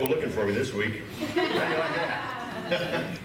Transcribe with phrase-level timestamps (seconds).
[0.00, 1.02] looking for me this week.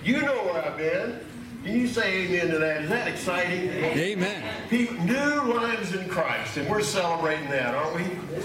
[0.04, 1.20] you know where I've been.
[1.64, 2.84] Can you say amen to that?
[2.84, 3.70] Is that exciting?
[3.72, 4.44] Amen.
[4.70, 8.04] People, new lives in Christ, and we're celebrating that, aren't we?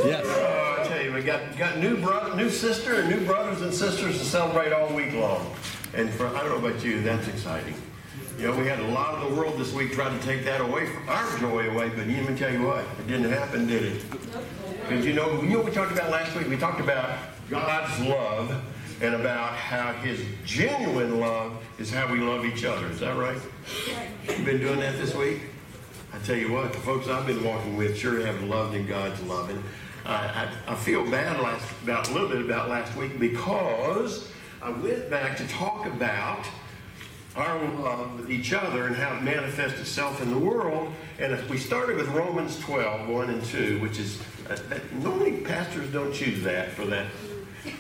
[0.08, 0.24] Yes.
[0.26, 3.74] Oh, I tell you, we got got new brother, new sister, and new brothers and
[3.74, 5.54] sisters to celebrate all week long.
[5.92, 7.74] And for I don't know about you, that's exciting.
[8.38, 10.62] You know, we had a lot of the world this week trying to take that
[10.62, 13.82] away from our joy away, but let me tell you what, it didn't happen, did
[13.82, 14.04] it?
[14.80, 16.48] Because you know, you know what we talked about last week?
[16.48, 17.18] We talked about
[17.48, 18.64] God's love
[19.00, 22.86] and about how his genuine love is how we love each other.
[22.86, 23.38] Is that right?
[24.28, 25.40] You've been doing that this week?
[26.12, 29.20] I tell you what, the folks I've been walking with sure have loved in God's
[29.24, 29.50] love.
[29.50, 29.62] And
[30.06, 34.30] I, I, I feel bad last, about a little bit about last week because
[34.62, 36.46] I went back to talk about
[37.36, 40.92] our love with each other and how it manifests itself in the world.
[41.18, 45.90] And we started with Romans 12, 1 and 2, which is, uh, that, normally pastors
[45.92, 47.06] don't choose that for that.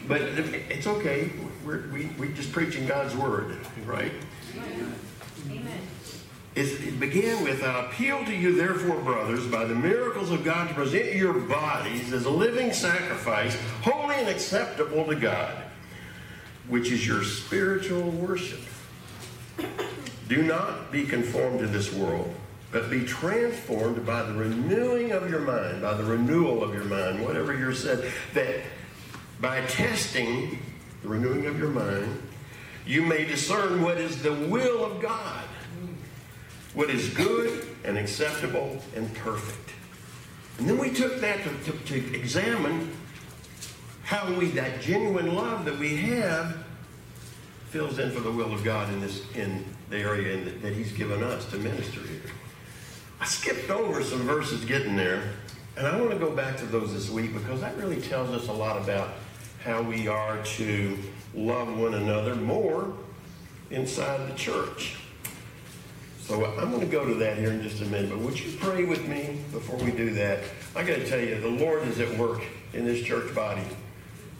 [0.06, 1.30] But it's okay.
[1.64, 4.12] We're, we, we just preaching God's word, right?
[5.50, 5.80] Amen.
[6.56, 10.74] It began with, I appeal to you, therefore, brothers, by the miracles of God, to
[10.74, 15.64] present your bodies as a living sacrifice, holy and acceptable to God,
[16.68, 18.60] which is your spiritual worship.
[20.28, 22.32] Do not be conformed to this world,
[22.70, 27.24] but be transformed by the renewing of your mind, by the renewal of your mind,
[27.24, 28.60] whatever you're said, that
[29.44, 30.58] by testing
[31.02, 32.22] the renewing of your mind,
[32.86, 35.44] you may discern what is the will of God,
[36.72, 39.74] what is good and acceptable and perfect.
[40.58, 42.90] And then we took that to, to, to examine
[44.02, 46.64] how we, that genuine love that we have,
[47.68, 50.92] fills in for the will of God in this in the area in, that He's
[50.92, 52.30] given us to minister here.
[53.20, 55.22] I skipped over some verses getting there,
[55.76, 58.48] and I want to go back to those this week because that really tells us
[58.48, 59.10] a lot about
[59.64, 60.98] how we are to
[61.34, 62.92] love one another more
[63.70, 64.96] inside the church.
[66.20, 68.56] So I'm going to go to that here in just a minute, but would you
[68.58, 70.40] pray with me before we do that?
[70.76, 73.64] I got to tell you, the Lord is at work in this church body.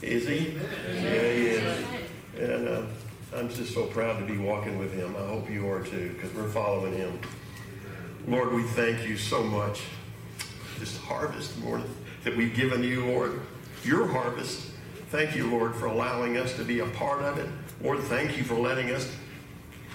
[0.02, 0.54] Is He?
[0.94, 1.84] Yeah, He is.
[2.38, 2.82] And uh,
[3.34, 5.14] I'm just so proud to be walking with Him.
[5.16, 7.18] I hope you are too, because we're following Him.
[8.26, 9.82] Lord, we thank you so much.
[10.78, 11.82] This harvest, Lord,
[12.24, 13.40] that we've given you, Lord,
[13.84, 14.70] your harvest.
[15.14, 17.48] Thank you, Lord, for allowing us to be a part of it.
[17.80, 19.08] Lord, thank you for letting us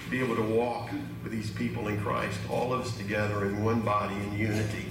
[0.09, 0.91] be able to walk
[1.24, 4.85] with these people in Christ, all of us together in one body in unity.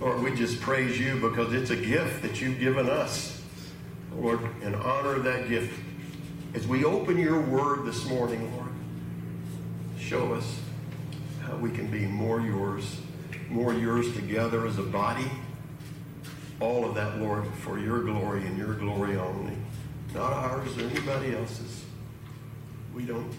[0.00, 3.40] Lord, we just praise you because it's a gift that you've given us.
[4.16, 5.72] Lord, and honor of that gift.
[6.54, 8.72] As we open your word this morning, Lord,
[10.00, 10.58] show us
[11.42, 13.00] how we can be more yours,
[13.48, 15.30] more yours together as a body.
[16.62, 19.56] All of that, Lord, for your glory and your glory only.
[20.14, 21.84] Not ours or anybody else's.
[22.94, 23.34] We don't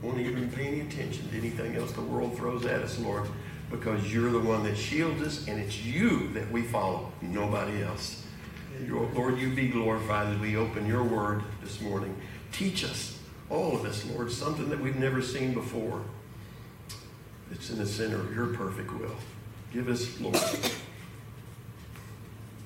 [0.00, 3.28] want to even pay any attention to anything else the world throws at us, Lord,
[3.70, 8.24] because you're the one that shields us, and it's you that we follow, nobody else.
[8.88, 12.16] Lord, you be glorified as we open your word this morning.
[12.52, 13.18] Teach us,
[13.50, 16.02] all of us, Lord, something that we've never seen before.
[17.50, 19.16] It's in the center of your perfect will.
[19.74, 20.38] Give us, Lord,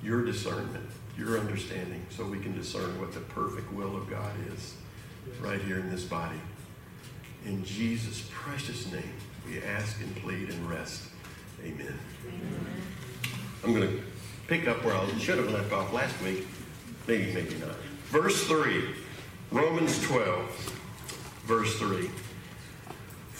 [0.06, 0.87] your discernment,
[1.19, 4.75] your understanding, so we can discern what the perfect will of God is
[5.41, 6.39] right here in this body.
[7.44, 9.12] In Jesus' precious name,
[9.49, 11.03] we ask and plead and rest.
[11.65, 11.93] Amen.
[12.28, 12.67] Amen.
[13.65, 14.03] I'm going to
[14.47, 16.47] pick up where I should have left off last week.
[17.09, 17.75] Maybe, maybe not.
[18.11, 18.84] Verse 3,
[19.50, 20.81] Romans 12,
[21.47, 22.09] verse 3.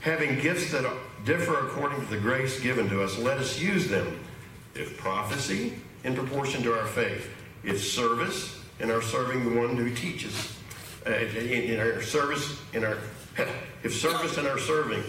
[0.00, 0.84] Having gifts that
[1.24, 4.20] differ according to the grace given to us, let us use them.
[4.74, 5.74] If prophecy,
[6.04, 7.30] in proportion to our faith.
[7.64, 10.56] If service, in our serving the one who teaches
[11.06, 12.98] uh, in our service, in our
[13.82, 15.02] if service in our serving,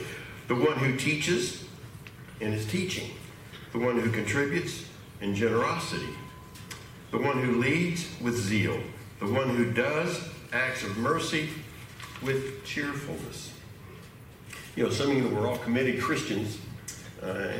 [0.47, 1.65] the one who teaches
[2.39, 3.11] in his teaching,
[3.71, 4.85] the one who contributes
[5.21, 6.09] in generosity,
[7.11, 8.79] the one who leads with zeal,
[9.19, 10.21] the one who does
[10.51, 11.49] acts of mercy
[12.21, 13.53] with cheerfulness.
[14.79, 16.57] You know, assuming that we're all committed Christians,
[17.21, 17.51] uh,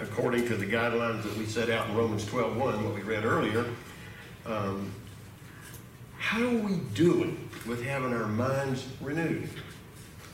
[0.00, 3.66] according to the guidelines that we set out in Romans 12.1, what we read earlier,
[4.44, 4.90] um,
[6.18, 9.48] how are we doing with having our minds renewed.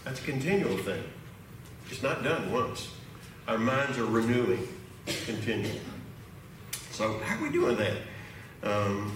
[0.04, 1.02] That's a continual thing.
[1.90, 2.88] It's not done once.
[3.46, 4.66] Our minds are renewing
[5.26, 5.78] continually.
[6.90, 7.98] So, how are we doing that?
[8.62, 9.12] Um,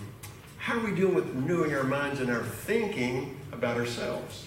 [0.58, 4.46] how are we doing with renewing our minds and our thinking about ourselves?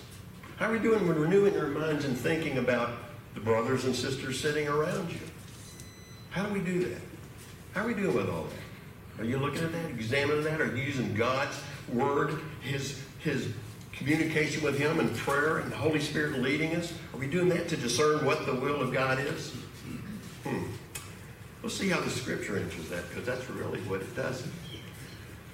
[0.58, 2.90] How are we doing with renewing our minds and thinking about
[3.36, 5.20] the brothers and sisters sitting around you?
[6.32, 7.02] How do we do that?
[7.74, 9.22] How are we doing with all that?
[9.22, 10.60] Are you looking at that, examining that?
[10.60, 11.56] Are you using God's
[11.94, 13.50] word, His His
[13.92, 16.92] communication with Him and prayer and the Holy Spirit leading us?
[17.14, 19.52] Are we doing that to discern what the will of God is?
[20.44, 20.64] Hmm.
[21.62, 24.44] We'll see how the Scripture answers that because that's really what it does.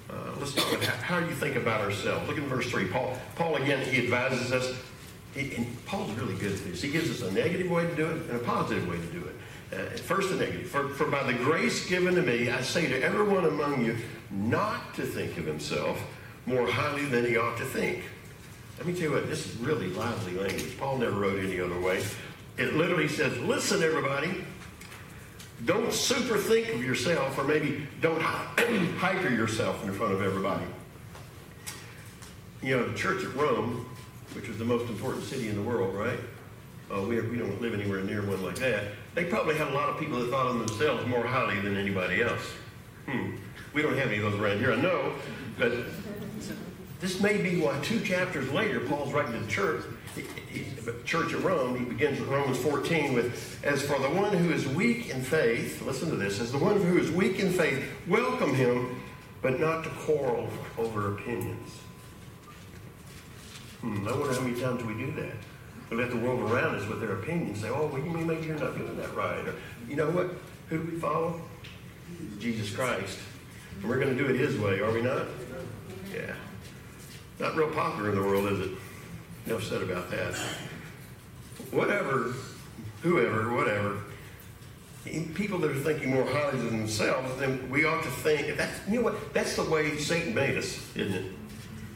[0.10, 2.26] Uh, let's start with how, how you think about ourselves.
[2.30, 2.88] Look at verse 3.
[2.88, 4.74] Paul, Paul again, he advises us.
[5.34, 6.82] He, and Paul's really good at this.
[6.82, 9.26] He gives us a negative way to do it and a positive way to do
[9.26, 9.36] it.
[9.74, 10.68] Uh, first, the negative.
[10.68, 13.98] For, for by the grace given to me, I say to everyone among you
[14.30, 16.00] not to think of himself
[16.46, 18.04] more highly than he ought to think.
[18.78, 20.78] Let me tell you what, this is really lively language.
[20.78, 22.04] Paul never wrote any other way.
[22.58, 24.44] It literally says, listen, everybody,
[25.66, 30.66] don't super think of yourself, or maybe don't hyper yourself in front of everybody.
[32.62, 33.86] You know, the church at Rome,
[34.36, 36.20] which was the most important city in the world, right?
[36.94, 38.86] Uh, we, we don't live anywhere near one like that.
[39.16, 42.22] They probably had a lot of people that thought of themselves more highly than anybody
[42.22, 42.52] else.
[43.06, 43.36] Hmm.
[43.74, 45.14] We don't have any of those around here, I know,
[45.58, 45.74] but
[47.00, 49.84] this may be why two chapters later, Paul's writing to the church,
[51.06, 54.68] church at Rome, he begins with Romans 14 with, As for the one who is
[54.68, 58.54] weak in faith, listen to this, as the one who is weak in faith, welcome
[58.54, 59.02] him,
[59.42, 61.83] but not to quarrel over opinions.
[63.84, 65.34] Hmm, I wonder how many times we do that.
[65.90, 68.48] We let the world around us with their opinions say, oh, well, you mean maybe
[68.48, 69.46] you're not doing that right.
[69.46, 69.56] Or,
[69.90, 70.30] you know what?
[70.70, 71.42] Who do we follow?
[72.40, 73.20] Jesus Christ.
[73.82, 75.28] And we're going to do it his way, are we not?
[76.14, 76.34] Yeah.
[77.40, 78.72] Not real popular in the world, is it?
[79.48, 80.34] Enough said about that.
[81.72, 82.34] Whatever,
[83.02, 83.98] whoever, whatever,
[85.34, 89.00] people that are thinking more highly of themselves, then we ought to think, that's, you
[89.00, 91.32] know what, that's the way Satan made us, isn't it?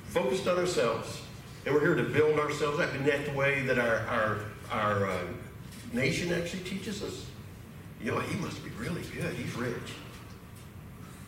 [0.09, 1.21] Focused on ourselves.
[1.67, 2.93] And we're here to build ourselves up.
[2.93, 4.39] Isn't that the way that our, our,
[4.71, 5.19] our uh,
[5.91, 7.25] nation actually teaches us?
[8.01, 9.33] You know, he must be really good.
[9.33, 9.75] He's rich.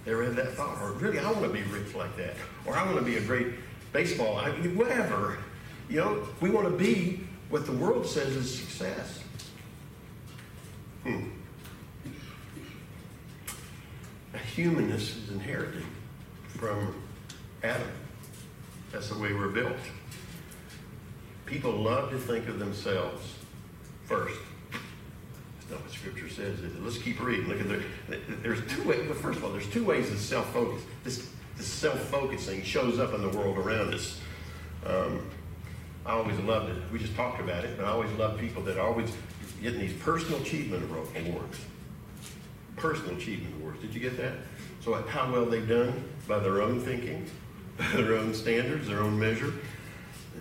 [0.08, 0.82] Ever had that thought?
[0.82, 2.36] Or really, I want to be rich like that.
[2.66, 3.48] Or I want to be a great
[3.92, 5.40] baseball, I mean, whatever.
[5.90, 7.20] You know, we want to be
[7.50, 9.22] what the world says is success.
[11.04, 11.32] Hmm.
[14.56, 15.84] Humanness is inherited
[16.48, 16.96] from
[17.62, 17.92] Adam.
[18.94, 19.76] That's the way we're built.
[21.50, 23.34] People love to think of themselves
[24.06, 24.40] first.
[24.72, 26.60] That's not what Scripture says.
[26.80, 27.48] Let's keep reading.
[27.48, 27.82] Look at the.
[28.44, 29.08] There's two ways.
[29.08, 30.84] Well, first of all, there's two ways of self-focus.
[31.04, 34.20] This, this self-focusing shows up in the world around us.
[34.86, 35.26] Um,
[36.06, 36.78] I always loved it.
[36.94, 39.12] We just talked about it, but I always loved people that are always
[39.60, 41.60] getting these personal achievement awards.
[42.76, 43.82] Personal achievement awards.
[43.82, 44.34] Did you get that?
[44.82, 47.26] So how well they've done by their own thinking,
[47.78, 49.52] by their own standards, their own measure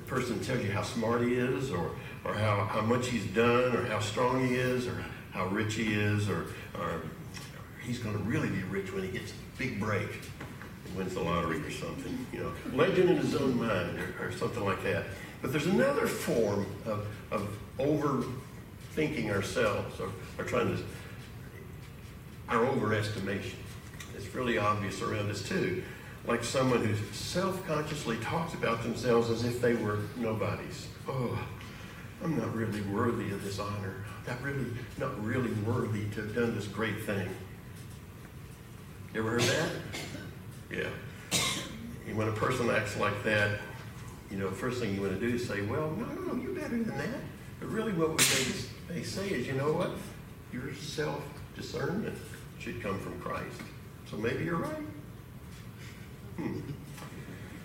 [0.06, 1.90] person tells you how smart he is or,
[2.24, 5.94] or how, how much he's done or how strong he is or how rich he
[5.94, 6.46] is or,
[6.78, 7.02] or
[7.84, 10.08] he's going to really be rich when he gets a big break
[10.86, 12.26] and wins the lottery or something.
[12.32, 15.04] You know, legend in his own mind or, or something like that.
[15.40, 20.82] But there's another form of, of overthinking ourselves or, or trying to,
[22.48, 23.54] our overestimation.
[24.16, 25.82] It's really obvious around us too
[26.28, 30.86] like someone who self-consciously talks about themselves as if they were nobodies.
[31.08, 31.42] Oh,
[32.22, 34.04] I'm not really worthy of this honor.
[34.26, 34.66] Not really,
[34.98, 37.30] not really worthy to have done this great thing.
[39.14, 39.70] You ever heard that?
[40.70, 40.90] Yeah.
[42.06, 43.58] And when a person acts like that,
[44.30, 46.52] you know, first thing you want to do is say, well, no, no, no, you're
[46.52, 47.20] better than that.
[47.58, 49.92] But really what they, they say is, you know what?
[50.52, 52.18] Your self-discernment
[52.58, 53.62] should come from Christ.
[54.10, 54.84] So maybe you're right.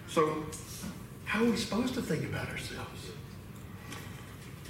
[0.08, 0.46] So,
[1.26, 3.12] how are we supposed to think about ourselves?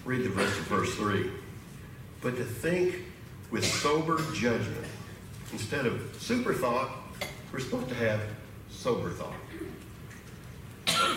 [0.06, 1.30] Read the rest of verse 3.
[2.22, 2.96] But to think
[3.54, 4.86] with sober judgment.
[5.52, 6.90] Instead of super thought,
[7.52, 8.20] we're supposed to have
[8.72, 9.36] sober thought.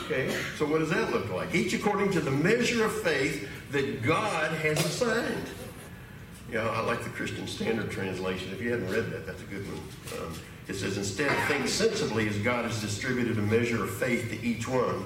[0.05, 1.55] Okay, so what does that look like?
[1.55, 5.47] Each according to the measure of faith that God has assigned.
[6.51, 8.53] You know, I like the Christian Standard Translation.
[8.53, 10.21] If you hadn't read that, that's a good one.
[10.21, 10.35] Um,
[10.69, 14.67] it says, instead, think sensibly as God has distributed a measure of faith to each
[14.67, 15.05] one.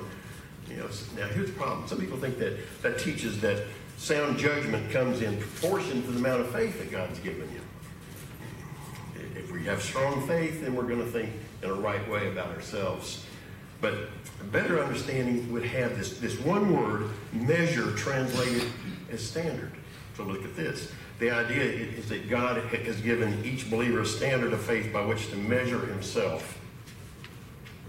[0.69, 1.87] You know, now here's the problem.
[1.87, 3.64] Some people think that that teaches that
[3.99, 7.61] sound judgment comes in proportion to the amount of faith that God's given you.
[9.37, 11.31] If we have strong faith, then we're going to think
[11.62, 13.26] in a right way about ourselves.
[13.83, 13.95] But
[14.40, 18.69] a better understanding would have this, this one word, measure, translated
[19.11, 19.73] as standard.
[20.17, 20.93] So look at this.
[21.20, 25.28] The idea is that God has given each believer a standard of faith by which
[25.28, 26.58] to measure himself.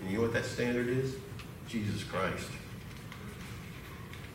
[0.01, 1.15] And you know what that standard is?
[1.69, 2.50] Jesus Christ.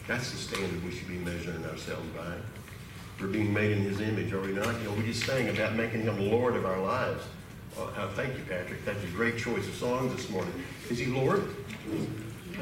[0.08, 2.36] That's the standard we should be measuring ourselves by.
[3.20, 4.74] We're being made in his image, are we not?
[4.80, 7.22] You know, we just sang about making him Lord of our lives.
[7.76, 8.82] Well, uh, thank you, Patrick.
[8.86, 10.54] That's a great choice of songs this morning.
[10.88, 11.44] Is he Lord?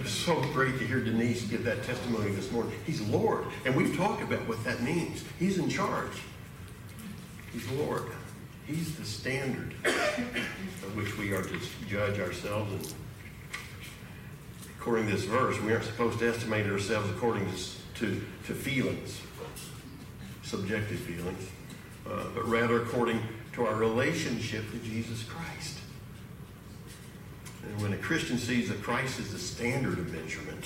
[0.01, 2.73] It's so great to hear Denise give that testimony this morning.
[2.85, 3.45] He's Lord.
[3.65, 5.25] And we've talked about what that means.
[5.39, 6.23] He's in charge.
[7.53, 8.05] He's Lord.
[8.67, 12.73] He's the standard of which we are to judge ourselves.
[12.73, 12.95] And
[14.79, 17.57] according to this verse, we aren't supposed to estimate ourselves according to,
[18.01, 19.21] to, to feelings,
[20.43, 21.49] subjective feelings,
[22.11, 23.21] uh, but rather according
[23.53, 25.79] to our relationship to Jesus Christ.
[27.69, 30.65] And when a Christian sees that Christ is the standard of measurement,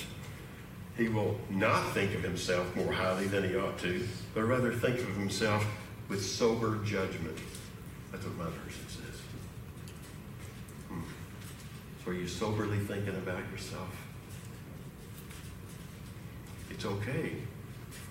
[0.97, 4.99] he will not think of himself more highly than he ought to, but rather think
[4.99, 5.65] of himself
[6.09, 7.37] with sober judgment.
[8.11, 9.21] That's what my version says.
[10.89, 11.01] Hmm.
[12.03, 13.95] So are you soberly thinking about yourself?
[16.69, 17.33] It's okay.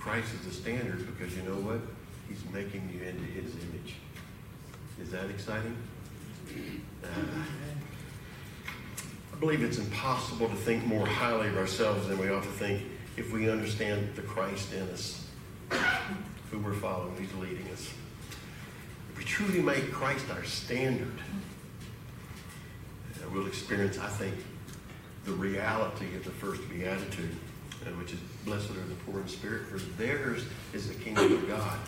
[0.00, 1.80] Christ is the standard because you know what?
[2.28, 3.94] He's making you into his image.
[5.00, 5.76] Is that exciting?
[7.04, 7.08] Uh,
[9.38, 12.82] I believe it's impossible to think more highly of ourselves than we ought to think
[13.16, 15.28] if we understand the Christ in us,
[16.50, 17.88] who we're following, who's leading us.
[19.12, 21.20] If we truly make Christ our standard,
[23.14, 24.34] uh, we'll experience, I think,
[25.24, 27.36] the reality of the first beatitude,
[27.86, 31.46] uh, which is blessed are the poor in spirit, for theirs is the kingdom of
[31.46, 31.78] God.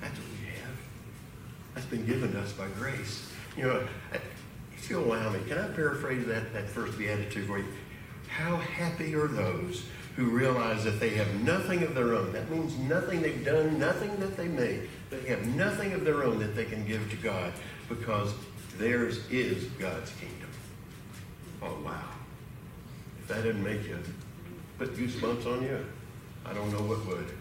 [0.00, 0.76] That's what we have.
[1.76, 3.30] That's been given to us by grace.
[3.56, 3.88] You know,
[4.78, 7.66] if you'll allow me, can I paraphrase that, that first beatitude for you?
[8.28, 9.84] How happy are those
[10.18, 12.32] who realize that they have nothing of their own.
[12.32, 14.88] That means nothing they've done, nothing that they made.
[15.10, 17.52] They have nothing of their own that they can give to God
[17.88, 18.34] because
[18.78, 20.50] theirs is God's kingdom.
[21.62, 22.02] Oh, wow.
[23.20, 23.96] If that didn't make you
[24.76, 25.86] put goosebumps on you,
[26.44, 27.32] I don't know what would.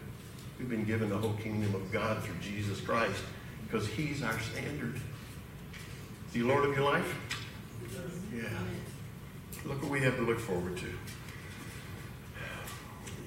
[0.60, 3.24] We've been given the whole kingdom of God through Jesus Christ
[3.64, 5.02] because he's our standard.
[6.30, 7.16] Is he Lord of your life?
[8.36, 8.44] Yeah.
[9.66, 10.86] Look what we have to look forward to.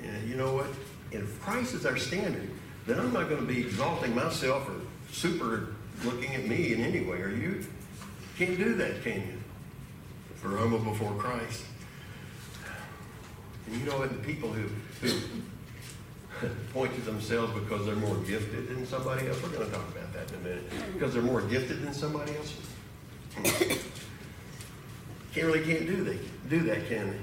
[0.02, 0.66] Yeah, you know what?
[1.10, 2.50] If Christ is our standard,
[2.86, 4.80] then I'm not going to be exalting myself or
[5.12, 7.20] super looking at me in any way.
[7.20, 7.64] Are you?
[8.38, 9.38] Can't do that, can you?
[10.42, 11.64] We're humble before Christ.
[13.66, 14.10] And you know what?
[14.10, 14.68] The people who,
[15.06, 19.42] who point to themselves because they're more gifted than somebody else.
[19.42, 20.92] We're going to talk about that in a minute.
[20.94, 22.54] Because they're more gifted than somebody else.
[23.44, 23.80] can't
[25.46, 27.18] really can't do that, do that, can they?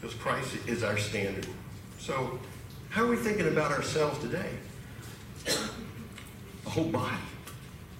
[0.00, 1.46] Because Christ is our standard.
[1.98, 2.38] So,
[2.90, 4.50] how are we thinking about ourselves today?
[6.62, 7.16] The whole body.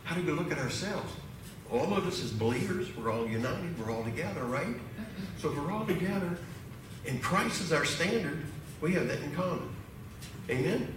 [0.04, 1.10] How do we look at ourselves?
[1.72, 4.76] All of us as believers, we're all united, we're all together, right?
[5.38, 6.38] So if we're all together
[7.06, 8.38] and Christ is our standard,
[8.80, 9.68] we have that in common.
[10.48, 10.94] Amen?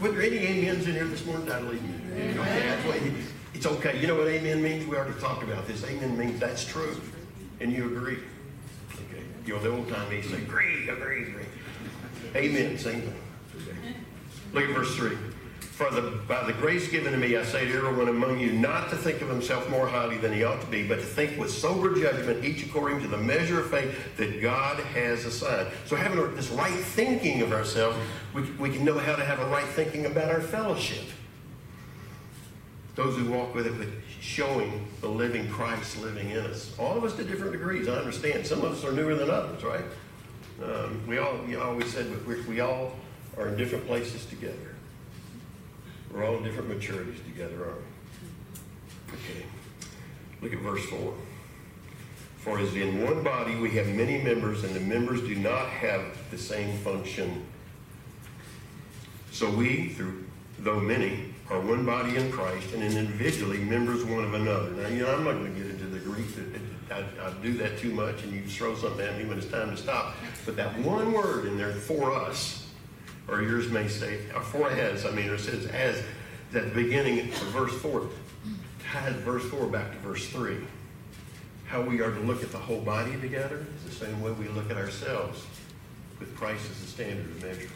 [0.00, 1.46] Were there any amens in here this morning?
[1.46, 2.40] That'll leave you.
[2.40, 2.68] Okay,
[3.58, 3.98] it's okay.
[3.98, 4.86] You know what amen means?
[4.86, 5.84] We already talked about this.
[5.84, 6.96] Amen means that's true.
[7.58, 8.18] And you agree.
[8.94, 9.24] Okay.
[9.46, 11.44] You know, the old time they agree, agree, agree.
[12.36, 12.78] Amen.
[12.78, 13.14] Same thing.
[14.52, 15.16] Look at verse 3.
[15.58, 18.90] For the, by the grace given to me, I say to everyone among you not
[18.90, 21.50] to think of himself more highly than he ought to be, but to think with
[21.50, 25.72] sober judgment, each according to the measure of faith that God has assigned.
[25.86, 27.98] So having this right thinking of ourselves,
[28.34, 31.02] we, we can know how to have a right thinking about our fellowship.
[32.98, 36.76] Those who walk with it, with showing the living Christ living in us.
[36.80, 38.44] All of us to different degrees, I understand.
[38.44, 39.84] Some of us are newer than others, right?
[40.60, 42.90] Um, we all, you always said we, we all
[43.36, 44.74] are in different places together.
[46.12, 49.14] We're all in different maturities together, aren't we?
[49.14, 49.46] Okay.
[50.42, 51.14] Look at verse 4.
[52.38, 56.02] For as in one body we have many members, and the members do not have
[56.32, 57.46] the same function.
[59.30, 60.24] So we, through
[60.58, 64.70] though many, are one body in Christ, and individually members one of another.
[64.70, 66.26] Now, you know, I'm not going to get into the Greek.
[66.90, 69.70] I, I do that too much, and you throw something at me when it's time
[69.70, 70.14] to stop.
[70.44, 72.66] But that one word in there, for us,
[73.28, 76.02] or yours may say, or for as, I mean, it says as,
[76.52, 78.08] that beginning of verse 4,
[78.90, 80.56] ties verse 4 back to verse 3.
[81.66, 84.48] How we are to look at the whole body together is the same way we
[84.48, 85.44] look at ourselves,
[86.18, 87.68] with Christ as the standard of measure.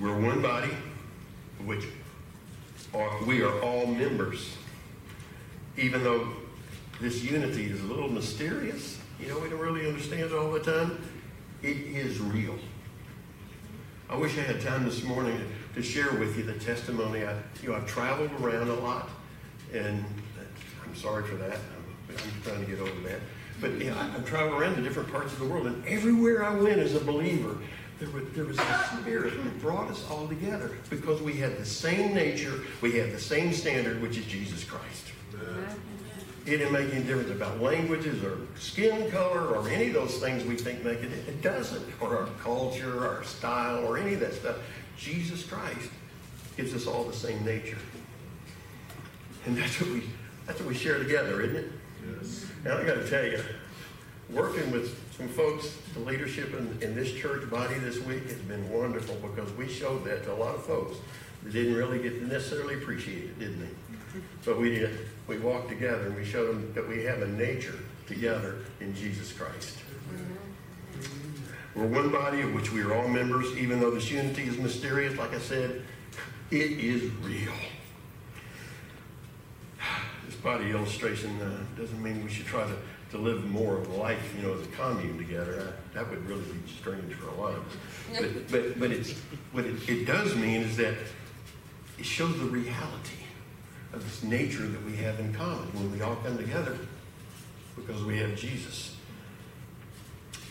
[0.00, 0.70] We're one body,
[1.64, 1.84] which
[2.94, 4.56] are, we are all members.
[5.76, 6.28] Even though
[7.00, 8.98] this unity is a little mysterious.
[9.20, 10.98] You know, we don't really understand it all the time.
[11.62, 12.54] It is real.
[14.08, 15.40] I wish I had time this morning
[15.74, 17.24] to share with you the testimony.
[17.24, 19.08] I, you know, I've traveled around a lot,
[19.74, 20.04] and
[20.84, 21.58] I'm sorry for that.
[22.08, 23.20] I'm, I'm trying to get over that.
[23.60, 26.54] But you know, I've traveled around to different parts of the world, and everywhere I
[26.54, 27.58] went as a believer,
[27.98, 31.64] there was, there was a spirit that brought us all together because we had the
[31.64, 35.06] same nature, we had the same standard, which is Jesus Christ.
[36.46, 40.44] It didn't make any difference about languages or skin color or any of those things
[40.44, 41.10] we think make it.
[41.10, 41.84] It doesn't.
[42.00, 44.56] Or our culture, our style, or any of that stuff.
[44.96, 45.90] Jesus Christ
[46.56, 47.78] gives us all the same nature.
[49.44, 50.04] And that's what we
[50.46, 51.72] that's what we share together, isn't it?
[52.16, 52.46] Yes.
[52.64, 53.42] Now I got to tell you,
[54.30, 58.68] working with some folks, the leadership in, in this church body this week has been
[58.70, 60.98] wonderful because we showed that to a lot of folks
[61.42, 64.20] that didn't really get necessarily appreciate it, didn't they?
[64.44, 64.98] But we did.
[65.26, 69.32] We walked together and we showed them that we have a nature together in Jesus
[69.32, 69.78] Christ.
[71.74, 75.18] We're one body of which we are all members, even though this unity is mysterious,
[75.18, 75.82] like I said,
[76.50, 77.52] it is real.
[80.26, 82.76] This body illustration uh, doesn't mean we should try to,
[83.10, 85.74] to live more of life, you know, as a commune together.
[85.94, 88.20] that would really be strange for a lot of us.
[88.20, 89.12] But, but, but it's,
[89.52, 90.94] what it, it does mean is that
[91.98, 93.24] it shows the reality
[93.92, 96.76] of this nature that we have in common when we all come together
[97.76, 98.96] because we have Jesus.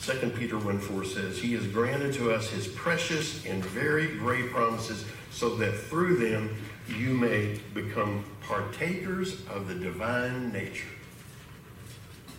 [0.01, 4.51] 2 Peter 1 4 says, He has granted to us His precious and very great
[4.51, 6.55] promises so that through them
[6.87, 10.87] you may become partakers of the divine nature.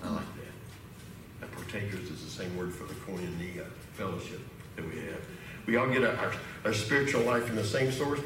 [0.02, 1.40] I like that.
[1.40, 4.40] That partakers is the same word for the koinonia fellowship
[4.76, 5.20] that we have.
[5.66, 6.32] We all get our,
[6.64, 8.20] our spiritual life from the same source.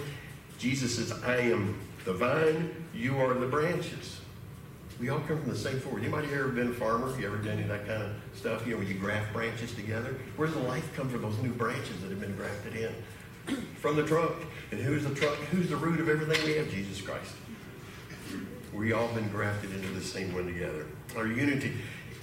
[0.59, 4.21] Jesus says, I am the vine, you are the branches.
[5.01, 6.05] We all come from the same forest.
[6.05, 7.19] Anybody ever been a farmer?
[7.19, 8.67] You ever done any of that kind of stuff?
[8.67, 10.15] You know, where you graft branches together?
[10.37, 12.95] Where does the life come from those new branches that have been grafted in?
[13.77, 14.33] from the trunk.
[14.71, 15.37] And who's the trunk?
[15.51, 16.71] Who's the root of everything we have?
[16.71, 17.35] Jesus Christ.
[18.73, 20.87] We all been grafted into the same one together.
[21.17, 21.75] Our unity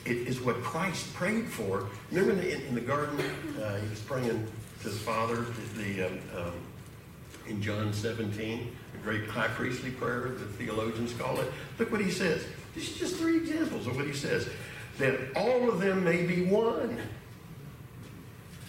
[0.05, 1.89] it is what Christ prayed for.
[2.11, 3.19] Remember in the, in the garden,
[3.61, 4.47] uh, he was praying
[4.81, 6.53] to his Father, the, um, um,
[7.45, 8.73] in John 17
[9.07, 11.49] great high priestly prayer, the theologians call it.
[11.79, 12.45] Look what he says.
[12.75, 14.49] These are just three examples of what he says.
[14.97, 16.97] That all of them may be one.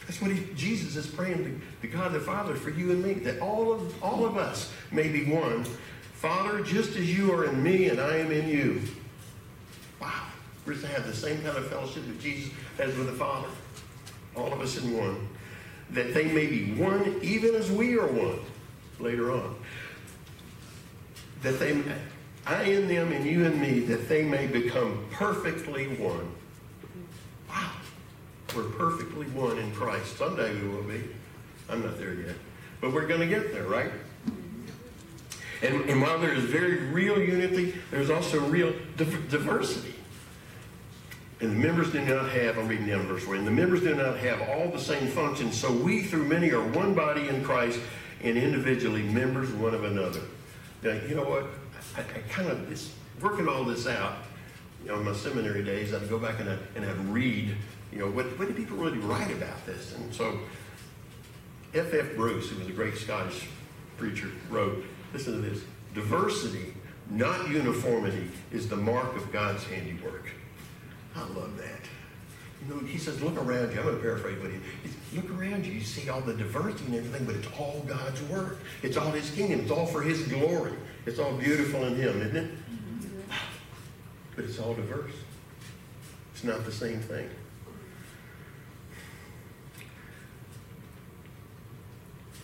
[0.07, 3.15] That's what he, Jesus is praying to, to God the Father for you and me,
[3.15, 5.65] that all of, all of us may be one.
[6.21, 8.83] Father, just as you are in me and I am in you.
[10.01, 10.27] Wow.
[10.67, 13.49] We're to have the same kind of fellowship with Jesus as with the Father.
[14.37, 15.29] All of us in one.
[15.91, 18.41] That they may be one even as we are one
[18.99, 19.57] later on
[21.43, 21.83] that they,
[22.47, 26.33] I in them and you in me, that they may become perfectly one.
[27.49, 27.71] Wow.
[28.57, 30.17] We're perfectly one in Christ.
[30.17, 31.03] Someday we will be.
[31.69, 32.35] I'm not there yet.
[32.81, 33.91] But we're going to get there, right?
[35.63, 39.95] And, and while there is very real unity, there's also real diversity.
[41.41, 43.95] And the members do not have, I'm reading down verse 1, and the members do
[43.95, 47.79] not have all the same functions, so we through many are one body in Christ
[48.23, 50.21] and individually members one of another.
[50.83, 51.47] Now, you know what?
[51.97, 54.17] I, I kind of, it's working all this out,
[54.83, 57.55] you know, in my seminary days, I'd go back and I'd, and I'd read,
[57.93, 59.95] you know, what, what did people really write about this?
[59.95, 60.41] And so
[61.75, 61.95] F.
[61.95, 62.17] F.
[62.17, 63.49] Bruce, who was a great Scottish
[63.97, 65.63] preacher, wrote, listen to this,
[65.95, 66.75] diversity,
[67.11, 70.31] not uniformity, is the mark of God's handiwork.
[71.17, 71.81] I love that.
[72.61, 73.79] You know, he says, look around you.
[73.79, 75.73] I'm going to paraphrase, but he, look around you.
[75.73, 78.59] You see all the diversity and everything, but it's all God's work.
[78.83, 79.61] It's all His kingdom.
[79.61, 80.73] It's all for His glory.
[81.07, 82.51] It's all beautiful in Him, isn't it?
[84.35, 85.13] But it's all diverse.
[86.35, 87.29] It's not the same thing.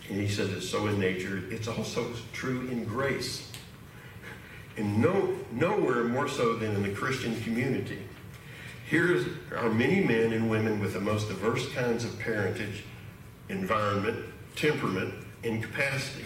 [0.08, 1.42] And he says it's so in nature.
[1.50, 3.50] It's also true in grace.
[4.76, 7.98] And no, nowhere more so than in the Christian community.
[8.88, 9.24] Here
[9.56, 12.84] are many men and women with the most diverse kinds of parentage,
[13.48, 14.24] environment,
[14.56, 16.24] temperament, and capacity.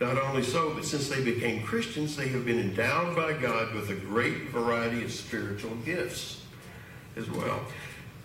[0.00, 3.90] Not only so, but since they became Christians, they have been endowed by God with
[3.90, 6.42] a great variety of spiritual gifts
[7.16, 7.60] as well.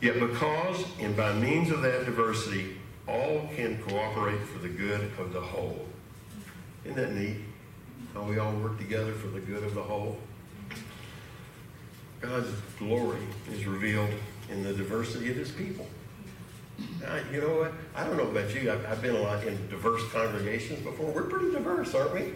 [0.02, 5.34] Yet because and by means of that diversity, all can cooperate for the good of
[5.34, 5.86] the whole.
[6.84, 7.38] Isn't that neat?
[8.14, 10.18] How we all work together for the good of the whole?
[12.22, 14.10] God's glory is revealed
[14.50, 15.88] in the diversity of his people.
[17.32, 17.74] You know what?
[17.96, 18.72] I don't know about you.
[18.72, 21.12] I've, I've, been a lot in diverse congregations before.
[21.12, 22.34] We're pretty diverse, aren't we?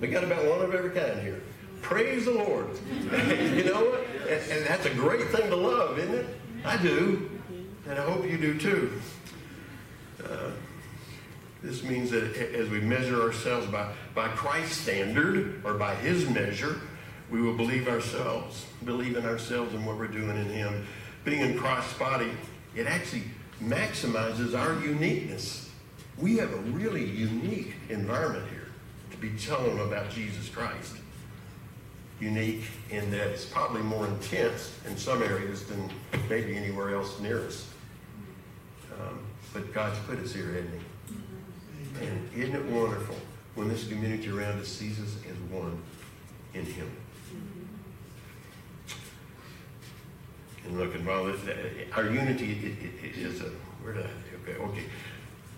[0.00, 1.42] We got about one of every kind here.
[1.80, 2.68] Praise the Lord.
[2.88, 4.06] you know what?
[4.28, 6.26] And, and that's a great thing to love, isn't it?
[6.64, 7.28] I do.
[7.88, 8.92] And I hope you do too.
[10.28, 10.50] Uh,
[11.62, 16.80] this means that as we measure ourselves by, by Christ's standard or by his measure,
[17.30, 20.86] we will believe ourselves, believe in ourselves and what we're doing in him.
[21.24, 22.30] Being in Christ's body,
[22.74, 23.22] it actually
[23.62, 25.70] maximizes our uniqueness.
[26.18, 28.68] We have a really unique environment here
[29.12, 30.96] to be telling about Jesus Christ.
[32.20, 35.90] Unique in that it's probably more intense in some areas than
[36.28, 37.68] maybe anywhere else near us.
[38.92, 39.20] Um,
[39.52, 42.06] but God's put us here, hasn't he?
[42.06, 43.16] And isn't it wonderful
[43.54, 45.80] when this community around us sees us as one
[46.54, 46.90] in Him?
[50.64, 51.34] And look, and while uh,
[51.96, 52.76] our unity
[53.16, 53.50] is a
[53.82, 54.84] where did I okay okay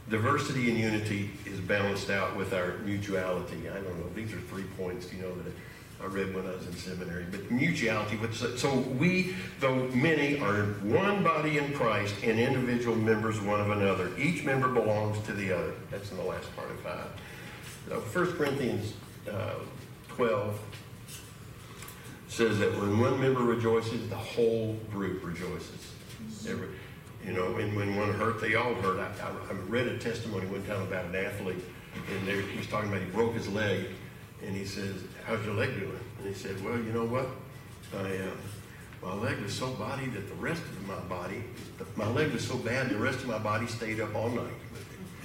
[0.09, 3.69] diversity and unity is balanced out with our mutuality.
[3.69, 5.53] I don't know; these are three points, you know, that
[6.03, 7.25] I read when I was in seminary.
[7.31, 8.19] But mutuality,
[8.57, 14.11] so we, though many, are one body in Christ and individual members one of another.
[14.19, 15.73] Each member belongs to the other.
[15.91, 17.07] That's in the last part of five.
[17.91, 18.95] Uh, 1 Corinthians
[19.31, 19.55] uh,
[20.09, 20.59] 12
[22.29, 25.93] says that when one member rejoices, the whole group rejoices.
[26.49, 26.69] Every,
[27.25, 28.99] you know, and when one hurt, they all hurt.
[28.99, 31.65] I, I, I read a testimony one time about an athlete,
[32.11, 33.87] and they, he was talking about he broke his leg,
[34.47, 37.29] and he says, "How's your leg doing?" And he said, "Well, you know what?
[37.95, 38.31] I, uh,
[39.03, 41.45] my leg was so body that the rest of my body,
[41.97, 44.55] my leg was so bad, the rest of my body stayed up all night."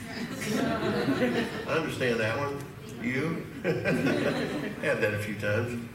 [0.10, 2.58] I understand that one.
[3.02, 3.46] You?
[3.64, 5.88] Had that a few times.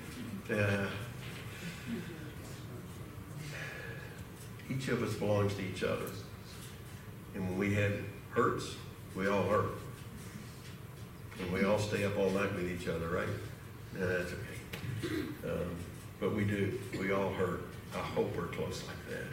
[0.51, 0.87] Uh,
[4.71, 6.07] each of us belongs to each other.
[7.35, 7.93] And when we have
[8.31, 8.77] hurts,
[9.15, 9.73] we all hurt.
[11.41, 13.29] And we all stay up all night with each other, right?
[13.99, 15.23] No, that's okay.
[15.45, 15.77] Um,
[16.21, 16.79] but we do.
[16.99, 17.63] We all hurt.
[17.95, 19.27] I hope we're close like that.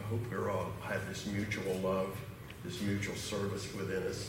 [0.00, 2.16] I hope we're all have this mutual love,
[2.64, 4.28] this mutual service within us.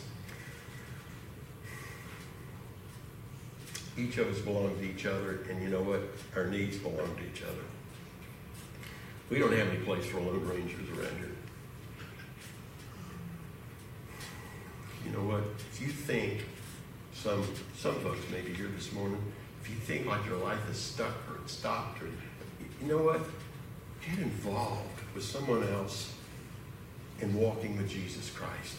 [3.96, 6.02] Each of us belong to each other, and you know what?
[6.34, 7.64] Our needs belong to each other.
[9.28, 11.32] We don't have any place for lone rangers around here.
[15.04, 15.42] You know what?
[15.72, 16.44] If you think,
[17.22, 17.44] some
[17.76, 19.22] some folks maybe here this morning,
[19.62, 23.20] if you think like your life is stuck or it's stopped, or you know what?
[24.04, 26.14] Get involved with someone else
[27.20, 28.76] in walking with Jesus Christ.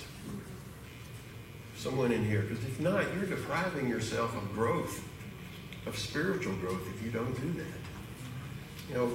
[1.78, 5.08] Someone in here, because if not, you're depriving yourself of growth,
[5.86, 8.90] of spiritual growth, if you don't do that.
[8.90, 9.06] You know,